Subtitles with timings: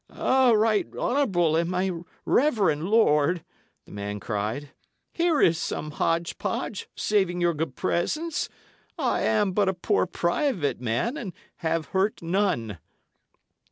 [0.09, 1.91] "Right honourable and my
[2.25, 3.43] reverend lord,"
[3.85, 4.71] the man cried,
[5.13, 8.49] "here is some hodge podge, saving your good presence.
[8.97, 12.79] I am but a poor private man, and have hurt none."